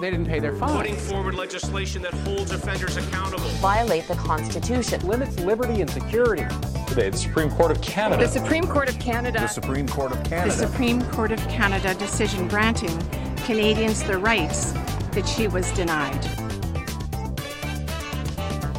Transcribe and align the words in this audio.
They 0.00 0.10
didn't 0.10 0.26
pay 0.26 0.40
their 0.40 0.54
fine. 0.54 0.76
Putting 0.76 0.96
forward 0.96 1.34
legislation 1.34 2.02
that 2.02 2.12
holds 2.12 2.50
offenders 2.50 2.96
accountable. 2.98 3.48
violate 3.60 4.06
the 4.06 4.14
Constitution. 4.16 5.06
Limits 5.06 5.38
liberty 5.40 5.80
and 5.80 5.88
security. 5.88 6.44
Today, 6.86 7.08
the 7.08 7.16
Supreme 7.16 7.50
Court 7.50 7.70
of 7.70 7.80
Canada. 7.80 8.22
The 8.22 8.28
Supreme 8.28 8.66
Court 8.66 8.90
of 8.90 8.98
Canada. 8.98 9.40
The 9.40 9.46
Supreme 9.46 9.88
Court 9.88 10.12
of 10.12 10.22
Canada. 10.24 10.50
The 10.50 10.66
Supreme 10.66 11.02
Court 11.10 11.32
of 11.32 11.40
Canada 11.48 11.94
decision 11.94 12.46
granting 12.46 12.96
Canadians 13.46 14.02
the 14.02 14.18
rights 14.18 14.72
that 15.12 15.26
she 15.26 15.48
was 15.48 15.70
denied. 15.72 16.22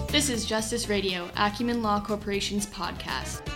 This 0.09 0.29
is 0.29 0.45
Justice 0.45 0.87
Radio, 0.87 1.29
Acumen 1.35 1.81
Law 1.81 1.99
Corporation's 1.99 2.67
podcast. 2.67 3.46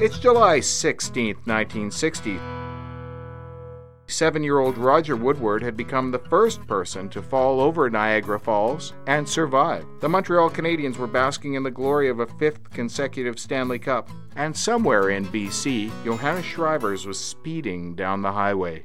It's 0.00 0.18
July 0.18 0.58
16, 0.58 1.36
1960. 1.44 2.40
Seven 4.08 4.42
year 4.42 4.58
old 4.58 4.76
Roger 4.76 5.14
Woodward 5.14 5.62
had 5.62 5.76
become 5.76 6.10
the 6.10 6.18
first 6.18 6.66
person 6.66 7.08
to 7.10 7.22
fall 7.22 7.60
over 7.60 7.88
Niagara 7.88 8.40
Falls 8.40 8.92
and 9.06 9.26
survive. 9.26 9.86
The 10.00 10.08
Montreal 10.08 10.50
Canadiens 10.50 10.96
were 10.96 11.06
basking 11.06 11.54
in 11.54 11.62
the 11.62 11.70
glory 11.70 12.08
of 12.08 12.18
a 12.18 12.26
fifth 12.26 12.68
consecutive 12.72 13.38
Stanley 13.38 13.78
Cup. 13.78 14.10
And 14.34 14.56
somewhere 14.56 15.10
in 15.10 15.26
BC, 15.26 15.92
Johannes 16.04 16.44
Schryvers 16.44 17.06
was 17.06 17.16
speeding 17.16 17.94
down 17.94 18.20
the 18.20 18.32
highway. 18.32 18.84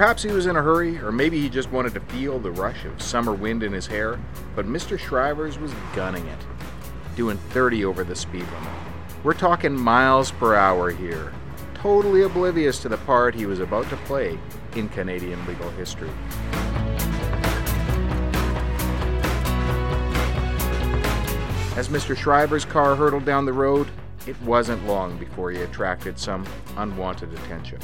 Perhaps 0.00 0.22
he 0.22 0.30
was 0.30 0.46
in 0.46 0.56
a 0.56 0.62
hurry, 0.62 0.96
or 1.00 1.12
maybe 1.12 1.38
he 1.38 1.50
just 1.50 1.70
wanted 1.70 1.92
to 1.92 2.00
feel 2.00 2.38
the 2.38 2.50
rush 2.52 2.86
of 2.86 3.02
summer 3.02 3.34
wind 3.34 3.62
in 3.62 3.70
his 3.70 3.86
hair, 3.86 4.18
but 4.56 4.64
Mr. 4.64 4.98
Schryvers 4.98 5.60
was 5.60 5.74
gunning 5.94 6.26
it, 6.26 6.38
doing 7.16 7.36
30 7.50 7.84
over 7.84 8.02
the 8.02 8.16
speed 8.16 8.40
limit. 8.40 8.72
We're 9.22 9.34
talking 9.34 9.78
miles 9.78 10.30
per 10.30 10.54
hour 10.54 10.88
here, 10.90 11.34
totally 11.74 12.22
oblivious 12.22 12.78
to 12.78 12.88
the 12.88 12.96
part 12.96 13.34
he 13.34 13.44
was 13.44 13.60
about 13.60 13.90
to 13.90 13.96
play 13.96 14.38
in 14.74 14.88
Canadian 14.88 15.46
legal 15.46 15.68
history. 15.72 16.08
As 21.76 21.90
Mr. 21.90 22.16
Schryvers 22.16 22.66
car 22.66 22.96
hurtled 22.96 23.26
down 23.26 23.44
the 23.44 23.52
road, 23.52 23.86
it 24.26 24.40
wasn't 24.40 24.82
long 24.86 25.18
before 25.18 25.50
he 25.50 25.60
attracted 25.60 26.18
some 26.18 26.46
unwanted 26.78 27.34
attention. 27.34 27.80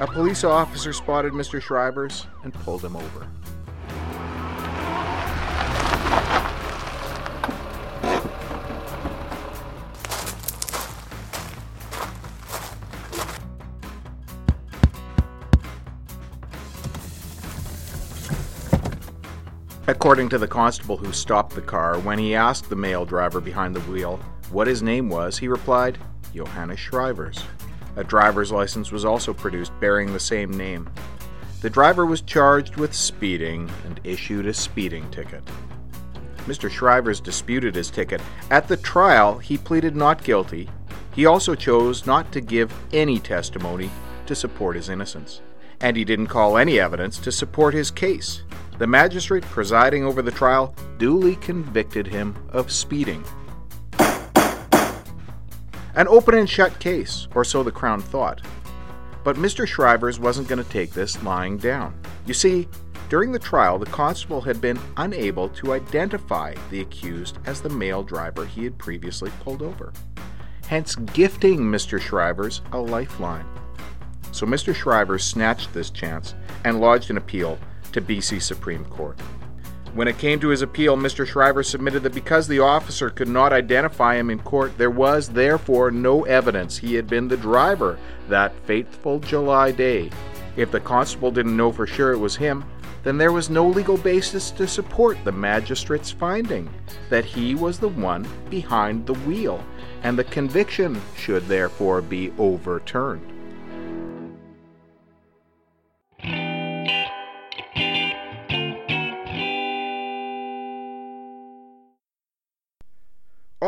A 0.00 0.06
police 0.06 0.42
officer 0.42 0.92
spotted 0.92 1.32
Mr. 1.32 1.60
Schryvers 1.60 2.26
and 2.42 2.52
pulled 2.52 2.84
him 2.84 2.96
over. 2.96 3.28
According 19.88 20.30
to 20.30 20.38
the 20.38 20.48
constable 20.48 20.96
who 20.96 21.12
stopped 21.12 21.54
the 21.54 21.60
car, 21.60 21.98
when 21.98 22.18
he 22.18 22.34
asked 22.34 22.68
the 22.68 22.76
male 22.76 23.04
driver 23.04 23.40
behind 23.40 23.76
the 23.76 23.80
wheel 23.80 24.18
what 24.50 24.66
his 24.66 24.82
name 24.82 25.08
was, 25.08 25.38
he 25.38 25.48
replied, 25.48 25.98
Johannes 26.34 26.78
Schryvers. 26.78 27.42
A 27.96 28.04
driver's 28.04 28.50
license 28.50 28.90
was 28.90 29.04
also 29.04 29.34
produced 29.34 29.72
bearing 29.80 30.12
the 30.12 30.20
same 30.20 30.50
name. 30.50 30.88
The 31.60 31.70
driver 31.70 32.06
was 32.06 32.22
charged 32.22 32.76
with 32.76 32.94
speeding 32.94 33.70
and 33.84 34.00
issued 34.02 34.46
a 34.46 34.54
speeding 34.54 35.08
ticket. 35.10 35.42
Mr. 36.46 36.68
Schryvers 36.68 37.22
disputed 37.22 37.74
his 37.74 37.90
ticket. 37.90 38.20
At 38.50 38.66
the 38.66 38.76
trial, 38.76 39.38
he 39.38 39.58
pleaded 39.58 39.94
not 39.94 40.24
guilty. 40.24 40.68
He 41.14 41.26
also 41.26 41.54
chose 41.54 42.06
not 42.06 42.32
to 42.32 42.40
give 42.40 42.72
any 42.92 43.20
testimony 43.20 43.90
to 44.26 44.34
support 44.34 44.74
his 44.74 44.88
innocence. 44.88 45.40
And 45.80 45.96
he 45.96 46.04
didn't 46.04 46.28
call 46.28 46.56
any 46.56 46.80
evidence 46.80 47.18
to 47.18 47.30
support 47.30 47.74
his 47.74 47.90
case. 47.90 48.42
The 48.78 48.86
magistrate 48.86 49.44
presiding 49.44 50.04
over 50.04 50.22
the 50.22 50.30
trial 50.30 50.74
duly 50.98 51.36
convicted 51.36 52.06
him 52.06 52.34
of 52.48 52.72
speeding. 52.72 53.24
An 55.94 56.08
open 56.08 56.34
and 56.34 56.48
shut 56.48 56.78
case, 56.78 57.28
or 57.34 57.44
so 57.44 57.62
the 57.62 57.70
Crown 57.70 58.00
thought. 58.00 58.40
But 59.24 59.36
Mr. 59.36 59.66
Schryvers 59.66 60.18
wasn't 60.18 60.48
going 60.48 60.62
to 60.62 60.70
take 60.70 60.92
this 60.92 61.22
lying 61.22 61.58
down. 61.58 61.94
You 62.26 62.34
see, 62.34 62.68
during 63.08 63.30
the 63.30 63.38
trial, 63.38 63.78
the 63.78 63.86
constable 63.86 64.40
had 64.40 64.60
been 64.60 64.80
unable 64.96 65.50
to 65.50 65.74
identify 65.74 66.54
the 66.70 66.80
accused 66.80 67.38
as 67.44 67.60
the 67.60 67.68
male 67.68 68.02
driver 68.02 68.46
he 68.46 68.64
had 68.64 68.78
previously 68.78 69.30
pulled 69.40 69.60
over, 69.60 69.92
hence 70.66 70.94
gifting 70.96 71.60
Mr. 71.60 72.00
Schryvers 72.00 72.62
a 72.72 72.78
lifeline. 72.78 73.46
So 74.32 74.46
Mr. 74.46 74.74
Schryvers 74.74 75.20
snatched 75.20 75.74
this 75.74 75.90
chance 75.90 76.34
and 76.64 76.80
lodged 76.80 77.10
an 77.10 77.18
appeal 77.18 77.58
to 77.92 78.00
BC 78.00 78.40
Supreme 78.40 78.86
Court. 78.86 79.18
When 79.94 80.08
it 80.08 80.16
came 80.16 80.40
to 80.40 80.48
his 80.48 80.62
appeal, 80.62 80.96
Mr. 80.96 81.26
Schryver 81.26 81.62
submitted 81.62 82.02
that 82.04 82.14
because 82.14 82.48
the 82.48 82.60
officer 82.60 83.10
could 83.10 83.28
not 83.28 83.52
identify 83.52 84.16
him 84.16 84.30
in 84.30 84.38
court, 84.38 84.76
there 84.78 84.90
was 84.90 85.28
therefore 85.28 85.90
no 85.90 86.24
evidence 86.24 86.78
he 86.78 86.94
had 86.94 87.06
been 87.06 87.28
the 87.28 87.36
driver 87.36 87.98
that 88.30 88.54
fateful 88.64 89.18
July 89.18 89.70
day. 89.70 90.10
If 90.56 90.70
the 90.70 90.80
constable 90.80 91.30
didn't 91.30 91.56
know 91.58 91.72
for 91.72 91.86
sure 91.86 92.12
it 92.12 92.18
was 92.18 92.36
him, 92.36 92.64
then 93.02 93.18
there 93.18 93.32
was 93.32 93.50
no 93.50 93.68
legal 93.68 93.98
basis 93.98 94.50
to 94.52 94.66
support 94.66 95.18
the 95.24 95.32
magistrate's 95.32 96.10
finding 96.10 96.70
that 97.10 97.24
he 97.26 97.54
was 97.54 97.78
the 97.78 97.88
one 97.88 98.26
behind 98.48 99.06
the 99.06 99.14
wheel, 99.14 99.62
and 100.04 100.18
the 100.18 100.24
conviction 100.24 101.00
should 101.16 101.46
therefore 101.48 102.00
be 102.00 102.32
overturned. 102.38 103.31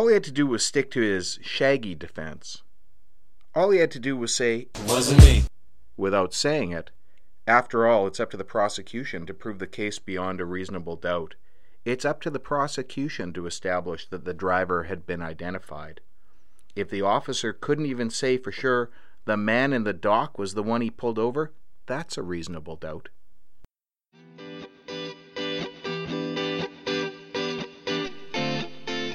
All 0.04 0.09
he 0.09 0.15
had 0.15 0.25
to 0.25 0.31
do 0.32 0.47
was 0.47 0.62
stick 0.62 0.91
to 0.91 1.00
his 1.00 1.38
shaggy 1.41 1.94
defense. 1.94 2.62
All 3.54 3.70
he 3.70 3.78
had 3.78 3.91
to 3.92 3.98
do 3.98 4.19
was 4.19 4.34
say, 4.34 4.69
Wasn't 4.87 5.22
me. 5.22 5.44
without 5.97 6.34
saying 6.34 6.72
it. 6.72 6.91
After 7.47 7.87
all, 7.87 8.06
it's 8.06 8.20
up 8.20 8.31
to 8.32 8.37
the 8.37 8.44
prosecution 8.44 9.25
to 9.25 9.32
prove 9.32 9.60
the 9.60 9.66
case 9.66 9.98
beyond 9.98 10.43
a 10.43 10.44
reasonable 10.44 10.97
doubt. 10.97 11.37
It's 11.87 12.04
up 12.04 12.20
to 12.20 12.28
the 12.28 12.38
prosecution 12.38 13.32
to 13.32 13.47
establish 13.47 14.06
that 14.10 14.26
the 14.26 14.34
driver 14.34 14.82
had 14.82 15.06
been 15.06 15.22
identified. 15.22 16.03
If 16.76 16.91
the 16.91 17.00
officer 17.00 17.54
couldn't 17.54 17.87
even 17.87 18.10
say 18.10 18.37
for 18.37 18.53
sure 18.53 18.91
the 19.25 19.38
man 19.38 19.72
in 19.72 19.84
the 19.84 19.94
dock 19.94 20.38
was 20.38 20.53
the 20.53 20.62
one 20.62 20.82
he 20.82 20.91
pulled 20.91 21.19
over, 21.19 21.54
that's 21.87 22.19
a 22.19 22.22
reasonable 22.22 22.76
doubt. 22.76 23.09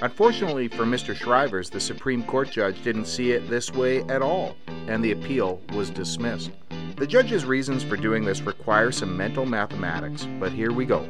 Unfortunately 0.02 0.70
for 0.70 0.86
Mr. 0.86 1.14
Schryvers, 1.14 1.70
the 1.70 1.80
Supreme 1.80 2.24
Court 2.24 2.50
judge 2.50 2.82
didn't 2.84 3.06
see 3.06 3.32
it 3.32 3.50
this 3.50 3.74
way 3.74 4.02
at 4.04 4.22
all, 4.22 4.56
and 4.88 5.04
the 5.04 5.12
appeal 5.12 5.62
was 5.74 5.90
dismissed. 5.90 6.52
The 6.96 7.06
judge's 7.06 7.44
reasons 7.44 7.84
for 7.84 7.98
doing 7.98 8.24
this 8.24 8.42
require 8.42 8.94
some 8.94 9.18
mental 9.18 9.46
mathematics, 9.46 10.26
but 10.40 10.54
here 10.54 10.72
we 10.72 10.86
go. 10.86 11.10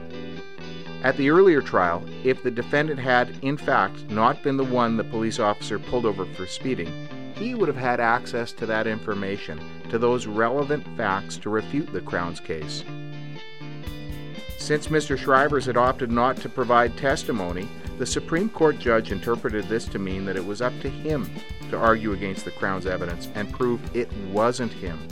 At 1.03 1.17
the 1.17 1.29
earlier 1.29 1.61
trial, 1.61 2.03
if 2.23 2.41
the 2.41 2.49
defendant 2.49 2.99
had, 2.99 3.37
in 3.43 3.57
fact, 3.57 4.09
not 4.09 4.41
been 4.41 4.57
the 4.57 4.63
one 4.63 4.97
the 4.97 5.03
police 5.03 5.39
officer 5.39 5.77
pulled 5.77 6.05
over 6.07 6.25
for 6.25 6.47
speeding, 6.47 7.07
he 7.35 7.53
would 7.53 7.67
have 7.67 7.77
had 7.77 7.99
access 7.99 8.51
to 8.53 8.65
that 8.65 8.87
information, 8.87 9.61
to 9.89 9.99
those 9.99 10.25
relevant 10.25 10.85
facts 10.97 11.37
to 11.37 11.49
refute 11.49 11.93
the 11.93 12.01
Crown's 12.01 12.39
case. 12.39 12.83
Since 14.57 14.87
Mr. 14.87 15.15
Schryvers 15.15 15.65
had 15.65 15.77
opted 15.77 16.11
not 16.11 16.37
to 16.37 16.49
provide 16.49 16.97
testimony, 16.97 17.67
the 17.99 18.05
Supreme 18.05 18.47
Court 18.49 18.79
judge 18.79 19.11
interpreted 19.11 19.65
this 19.65 19.85
to 19.87 19.99
mean 19.99 20.23
that 20.23 20.37
it 20.37 20.45
was 20.45 20.61
up 20.61 20.71
to 20.79 20.89
him 20.89 21.29
to 21.69 21.77
argue 21.77 22.13
against 22.13 22.45
the 22.45 22.51
Crown's 22.51 22.85
evidence 22.85 23.27
and 23.35 23.51
prove 23.51 23.81
it 23.93 24.09
wasn't 24.31 24.71
him. 24.71 25.05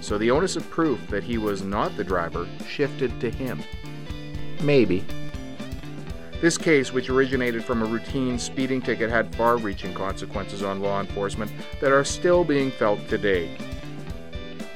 So 0.00 0.18
the 0.18 0.30
onus 0.30 0.54
of 0.54 0.70
proof 0.70 1.04
that 1.08 1.24
he 1.24 1.36
was 1.36 1.62
not 1.62 1.96
the 1.96 2.04
driver 2.04 2.46
shifted 2.68 3.20
to 3.20 3.28
him. 3.28 3.60
Maybe. 4.62 5.04
This 6.40 6.56
case, 6.56 6.92
which 6.92 7.10
originated 7.10 7.64
from 7.64 7.82
a 7.82 7.86
routine 7.86 8.38
speeding 8.38 8.80
ticket, 8.80 9.10
had 9.10 9.34
far 9.34 9.56
reaching 9.56 9.92
consequences 9.92 10.62
on 10.62 10.80
law 10.80 11.00
enforcement 11.00 11.50
that 11.80 11.90
are 11.90 12.04
still 12.04 12.44
being 12.44 12.70
felt 12.70 13.00
today. 13.08 13.56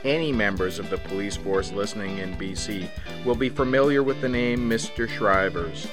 Any 0.04 0.32
members 0.32 0.81
of 0.81 0.90
the 0.90 0.99
police 0.99 1.37
force 1.37 1.70
listening 1.70 2.19
in 2.19 2.37
BC 2.37 2.88
will 3.25 3.37
be 3.37 3.49
familiar 3.49 4.02
with 4.02 4.20
the 4.20 4.28
name 4.28 4.69
Mr. 4.69 5.08
Schryvers. 5.08 5.88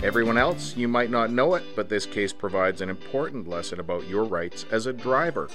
Everyone 0.00 0.38
else, 0.38 0.76
you 0.76 0.86
might 0.86 1.10
not 1.10 1.32
know 1.32 1.54
it, 1.54 1.64
but 1.74 1.88
this 1.88 2.06
case 2.06 2.32
provides 2.32 2.80
an 2.80 2.88
important 2.88 3.48
lesson 3.48 3.80
about 3.80 4.06
your 4.06 4.22
rights 4.22 4.64
as 4.70 4.86
a 4.86 4.92
driver. 4.92 5.48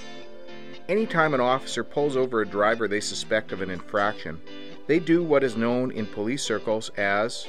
Anytime 0.86 1.32
an 1.32 1.40
officer 1.40 1.82
pulls 1.82 2.14
over 2.14 2.42
a 2.42 2.46
driver 2.46 2.86
they 2.86 3.00
suspect 3.00 3.52
of 3.52 3.62
an 3.62 3.70
infraction, 3.70 4.38
they 4.86 4.98
do 4.98 5.24
what 5.24 5.42
is 5.42 5.56
known 5.56 5.90
in 5.92 6.04
police 6.04 6.42
circles 6.42 6.90
as 6.98 7.46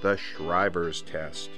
the 0.00 0.16
Schryvers 0.16 1.04
test. 1.04 1.50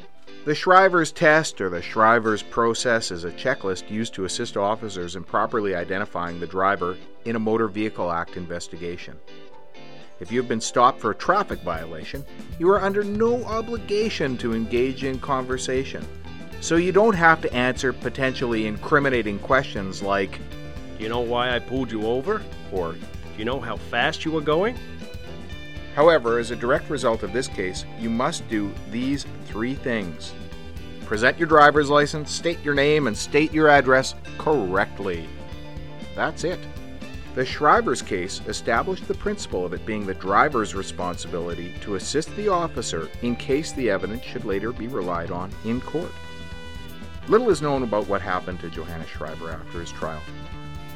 The 0.45 0.55
Schryvers 0.55 1.15
test, 1.15 1.61
or 1.61 1.71
the 1.71 1.81
Schryvers 1.81 2.43
process, 2.51 3.13
is 3.13 3.25
a 3.25 3.31
checklist 3.31 3.89
used 3.91 4.13
to 4.15 4.25
assist 4.25 4.57
officers 4.57 5.15
in 5.15 5.23
properly 5.23 5.77
identifying 5.77 6.41
the 6.41 6.49
driver 6.49 6.97
in 7.25 7.37
a 7.37 7.39
Motor 7.39 7.69
Vehicle 7.69 8.11
Act 8.11 8.37
investigation. 8.37 9.17
If 10.21 10.31
you 10.31 10.41
have 10.41 10.49
been 10.49 10.61
stopped 10.61 11.01
for 11.01 11.11
a 11.11 11.15
traffic 11.15 11.61
violation, 11.61 12.25
you 12.59 12.71
are 12.71 12.83
under 12.83 13.03
no 13.03 13.45
obligation 13.45 14.37
to 14.39 14.55
engage 14.55 15.05
in 15.05 15.19
conversation. 15.19 16.07
So 16.61 16.77
you 16.77 16.93
don't 16.93 17.15
have 17.15 17.41
to 17.43 17.53
answer 17.53 17.93
potentially 17.93 18.67
incriminating 18.67 19.39
questions 19.41 20.03
like, 20.03 20.39
Do 20.97 21.03
you 21.03 21.09
know 21.09 21.21
why 21.21 21.55
I 21.55 21.59
pulled 21.59 21.91
you 21.91 22.07
over? 22.07 22.43
or, 22.73 22.93
Do 22.93 22.99
you 23.37 23.45
know 23.45 23.61
how 23.61 23.77
fast 23.77 24.25
you 24.25 24.31
were 24.31 24.41
going? 24.41 24.79
However, 25.95 26.39
as 26.39 26.51
a 26.51 26.57
direct 26.57 26.91
result 26.91 27.23
of 27.23 27.33
this 27.33 27.49
case, 27.49 27.85
you 27.99 28.11
must 28.11 28.49
do 28.49 28.73
these 28.91 29.27
three 29.47 29.75
things 29.75 30.33
present 31.05 31.39
your 31.39 31.47
driver's 31.47 31.91
license, 31.91 32.31
state 32.31 32.63
your 32.65 32.75
name, 32.75 33.07
and 33.07 33.17
state 33.17 33.53
your 33.53 33.69
address 33.69 34.15
correctly. 34.39 35.29
That's 36.15 36.45
it. 36.45 36.59
The 37.35 37.45
Schryvers 37.45 38.07
case 38.07 38.41
established 38.47 39.09
the 39.09 39.15
principle 39.15 39.67
of 39.67 39.73
it 39.73 39.85
being 39.85 40.07
the 40.07 40.15
driver's 40.15 40.73
responsibility 40.73 41.75
to 41.81 41.97
assist 41.97 42.35
the 42.37 42.47
officer 42.47 43.09
in 43.23 43.35
case 43.35 43.73
the 43.73 43.91
evidence 43.91 44.23
should 44.23 44.45
later 44.45 44.71
be 44.71 44.87
relied 44.87 45.33
on 45.33 45.51
in 45.65 45.81
court. 45.81 46.13
Little 47.27 47.51
is 47.51 47.61
known 47.61 47.83
about 47.83 48.07
what 48.07 48.23
happened 48.23 48.61
to 48.61 48.71
Johannes 48.71 49.09
Schryver 49.09 49.53
after 49.53 49.81
his 49.81 49.91
trial. 49.91 50.23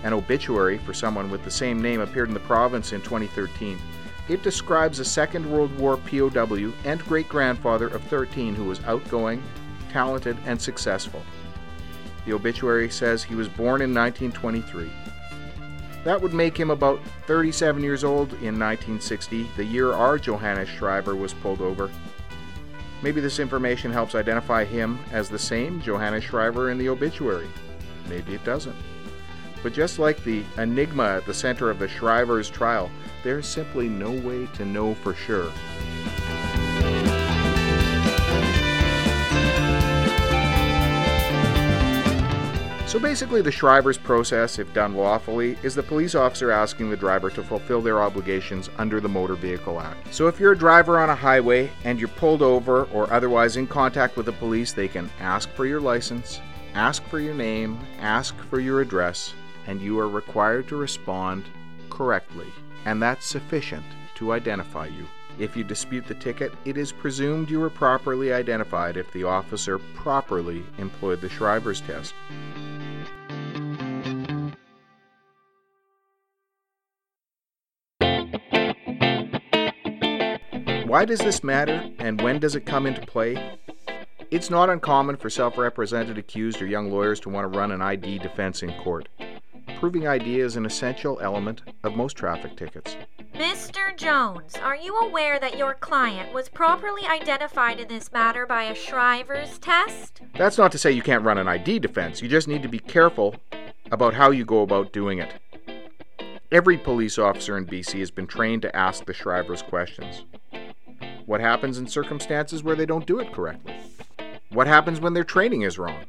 An 0.04 0.12
obituary 0.12 0.78
for 0.78 0.94
someone 0.94 1.28
with 1.28 1.42
the 1.42 1.50
same 1.50 1.82
name 1.82 2.00
appeared 2.00 2.28
in 2.28 2.34
the 2.34 2.40
province 2.40 2.92
in 2.92 3.00
2013. 3.00 3.76
It 4.28 4.44
describes 4.44 5.00
a 5.00 5.04
Second 5.04 5.50
World 5.50 5.76
War 5.76 5.96
POW 5.96 6.72
and 6.84 7.00
great 7.00 7.28
grandfather 7.28 7.88
of 7.88 8.02
13 8.04 8.54
who 8.54 8.64
was 8.66 8.84
outgoing, 8.84 9.42
talented, 9.90 10.36
and 10.46 10.62
successful. 10.62 11.24
The 12.26 12.34
obituary 12.34 12.90
says 12.90 13.24
he 13.24 13.34
was 13.34 13.48
born 13.48 13.82
in 13.82 13.92
1923. 13.92 14.88
That 16.04 16.20
would 16.20 16.32
make 16.32 16.56
him 16.56 16.70
about 16.70 17.00
37 17.26 17.82
years 17.82 18.04
old 18.04 18.32
in 18.34 18.58
1960, 18.58 19.50
the 19.56 19.64
year 19.64 19.92
our 19.92 20.18
Johannes 20.18 20.68
Schreiber 20.68 21.14
was 21.14 21.34
pulled 21.34 21.60
over. 21.60 21.90
Maybe 23.02 23.20
this 23.20 23.38
information 23.38 23.92
helps 23.92 24.14
identify 24.14 24.64
him 24.64 24.98
as 25.12 25.28
the 25.28 25.38
same 25.38 25.80
Johannes 25.80 26.24
Schreiber 26.24 26.70
in 26.70 26.78
the 26.78 26.88
obituary. 26.88 27.48
Maybe 28.08 28.34
it 28.34 28.44
doesn't. 28.44 28.76
But 29.62 29.72
just 29.72 29.98
like 29.98 30.22
the 30.22 30.44
enigma 30.56 31.16
at 31.16 31.26
the 31.26 31.34
center 31.34 31.70
of 31.70 31.78
the 31.78 31.88
Schryvers 31.88 32.50
trial, 32.50 32.90
there's 33.22 33.46
simply 33.46 33.88
no 33.88 34.10
way 34.10 34.46
to 34.54 34.64
know 34.64 34.94
for 34.94 35.14
sure. 35.14 35.52
So 42.88 42.98
basically, 42.98 43.42
the 43.42 43.50
Schryvers 43.50 44.02
process, 44.02 44.58
if 44.58 44.72
done 44.72 44.94
lawfully, 44.94 45.58
is 45.62 45.74
the 45.74 45.82
police 45.82 46.14
officer 46.14 46.50
asking 46.50 46.88
the 46.88 46.96
driver 46.96 47.28
to 47.28 47.42
fulfill 47.42 47.82
their 47.82 48.00
obligations 48.00 48.70
under 48.78 48.98
the 48.98 49.10
Motor 49.10 49.34
Vehicle 49.34 49.78
Act. 49.78 50.14
So 50.14 50.26
if 50.26 50.40
you're 50.40 50.52
a 50.52 50.58
driver 50.58 50.98
on 50.98 51.10
a 51.10 51.14
highway 51.14 51.70
and 51.84 52.00
you're 52.00 52.08
pulled 52.08 52.40
over 52.40 52.84
or 52.84 53.12
otherwise 53.12 53.58
in 53.58 53.66
contact 53.66 54.16
with 54.16 54.24
the 54.24 54.32
police, 54.32 54.72
they 54.72 54.88
can 54.88 55.10
ask 55.20 55.50
for 55.50 55.66
your 55.66 55.82
license, 55.82 56.40
ask 56.72 57.04
for 57.04 57.20
your 57.20 57.34
name, 57.34 57.78
ask 58.00 58.34
for 58.48 58.58
your 58.58 58.80
address, 58.80 59.34
and 59.66 59.82
you 59.82 59.98
are 59.98 60.08
required 60.08 60.66
to 60.68 60.76
respond 60.76 61.44
correctly. 61.90 62.48
And 62.86 63.02
that's 63.02 63.26
sufficient 63.26 63.84
to 64.14 64.32
identify 64.32 64.86
you. 64.86 65.06
If 65.38 65.58
you 65.58 65.62
dispute 65.62 66.06
the 66.06 66.14
ticket, 66.14 66.52
it 66.64 66.78
is 66.78 66.90
presumed 66.90 67.50
you 67.50 67.60
were 67.60 67.70
properly 67.70 68.32
identified 68.32 68.96
if 68.96 69.12
the 69.12 69.24
officer 69.24 69.78
properly 69.78 70.64
employed 70.78 71.20
the 71.20 71.28
Schryvers 71.28 71.86
test. 71.86 72.14
Why 80.88 81.04
does 81.04 81.18
this 81.18 81.44
matter 81.44 81.84
and 81.98 82.18
when 82.22 82.38
does 82.38 82.56
it 82.56 82.64
come 82.64 82.86
into 82.86 83.02
play? 83.02 83.58
It's 84.30 84.48
not 84.48 84.70
uncommon 84.70 85.18
for 85.18 85.28
self 85.28 85.58
represented 85.58 86.16
accused 86.16 86.62
or 86.62 86.66
young 86.66 86.90
lawyers 86.90 87.20
to 87.20 87.28
want 87.28 87.44
to 87.44 87.58
run 87.58 87.72
an 87.72 87.82
ID 87.82 88.20
defense 88.20 88.62
in 88.62 88.72
court. 88.80 89.06
Proving 89.78 90.08
ID 90.08 90.40
is 90.40 90.56
an 90.56 90.64
essential 90.64 91.20
element 91.20 91.60
of 91.84 91.94
most 91.94 92.16
traffic 92.16 92.56
tickets. 92.56 92.96
Mr. 93.34 93.94
Jones, 93.98 94.56
are 94.62 94.76
you 94.76 94.96
aware 94.96 95.38
that 95.38 95.58
your 95.58 95.74
client 95.74 96.32
was 96.32 96.48
properly 96.48 97.02
identified 97.06 97.80
in 97.80 97.88
this 97.88 98.10
matter 98.10 98.46
by 98.46 98.62
a 98.62 98.74
Schryvers 98.74 99.58
test? 99.60 100.22
That's 100.38 100.56
not 100.56 100.72
to 100.72 100.78
say 100.78 100.90
you 100.90 101.02
can't 101.02 101.22
run 101.22 101.36
an 101.36 101.48
ID 101.48 101.80
defense, 101.80 102.22
you 102.22 102.30
just 102.30 102.48
need 102.48 102.62
to 102.62 102.68
be 102.68 102.78
careful 102.78 103.36
about 103.92 104.14
how 104.14 104.30
you 104.30 104.46
go 104.46 104.62
about 104.62 104.94
doing 104.94 105.18
it. 105.18 105.34
Every 106.50 106.78
police 106.78 107.18
officer 107.18 107.58
in 107.58 107.66
BC 107.66 107.98
has 107.98 108.10
been 108.10 108.26
trained 108.26 108.62
to 108.62 108.74
ask 108.74 109.04
the 109.04 109.12
Schryvers 109.12 109.62
questions. 109.62 110.24
What 111.28 111.42
happens 111.42 111.76
in 111.76 111.86
circumstances 111.86 112.62
where 112.62 112.74
they 112.74 112.86
don't 112.86 113.06
do 113.06 113.18
it 113.18 113.34
correctly? 113.34 113.74
What 114.48 114.66
happens 114.66 114.98
when 114.98 115.12
their 115.12 115.24
training 115.24 115.60
is 115.60 115.78
wrong? 115.78 116.06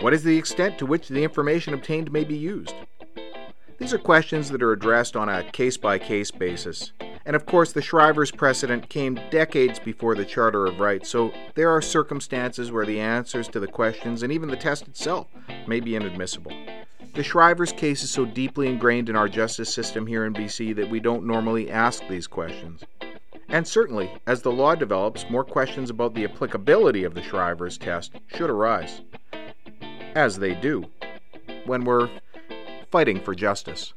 What 0.00 0.12
is 0.12 0.24
the 0.24 0.36
extent 0.36 0.78
to 0.78 0.86
which 0.86 1.06
the 1.06 1.22
information 1.22 1.74
obtained 1.74 2.10
may 2.10 2.24
be 2.24 2.36
used? 2.36 2.74
These 3.78 3.94
are 3.94 3.98
questions 3.98 4.50
that 4.50 4.60
are 4.60 4.72
addressed 4.72 5.14
on 5.14 5.28
a 5.28 5.48
case 5.52 5.76
by 5.76 6.00
case 6.00 6.32
basis. 6.32 6.90
And 7.24 7.36
of 7.36 7.46
course, 7.46 7.72
the 7.72 7.80
Schryvers 7.80 8.36
precedent 8.36 8.88
came 8.88 9.20
decades 9.30 9.78
before 9.78 10.16
the 10.16 10.24
Charter 10.24 10.66
of 10.66 10.80
Rights, 10.80 11.08
so 11.08 11.30
there 11.54 11.70
are 11.70 11.80
circumstances 11.80 12.72
where 12.72 12.84
the 12.84 12.98
answers 12.98 13.46
to 13.46 13.60
the 13.60 13.68
questions 13.68 14.24
and 14.24 14.32
even 14.32 14.48
the 14.48 14.56
test 14.56 14.88
itself 14.88 15.28
may 15.68 15.78
be 15.78 15.94
inadmissible. 15.94 16.50
The 17.14 17.22
Schryvers 17.22 17.76
case 17.76 18.02
is 18.02 18.10
so 18.10 18.24
deeply 18.24 18.66
ingrained 18.66 19.08
in 19.08 19.14
our 19.14 19.28
justice 19.28 19.72
system 19.72 20.04
here 20.04 20.26
in 20.26 20.34
BC 20.34 20.74
that 20.74 20.90
we 20.90 20.98
don't 20.98 21.28
normally 21.28 21.70
ask 21.70 22.02
these 22.08 22.26
questions. 22.26 22.82
And 23.52 23.68
certainly, 23.68 24.10
as 24.26 24.40
the 24.40 24.50
law 24.50 24.74
develops, 24.74 25.28
more 25.28 25.44
questions 25.44 25.90
about 25.90 26.14
the 26.14 26.24
applicability 26.24 27.04
of 27.04 27.12
the 27.12 27.20
Schryvers 27.20 27.78
test 27.78 28.12
should 28.28 28.48
arise. 28.48 29.02
As 30.14 30.38
they 30.38 30.54
do, 30.54 30.86
when 31.66 31.84
we're 31.84 32.08
fighting 32.90 33.20
for 33.20 33.34
justice. 33.34 33.92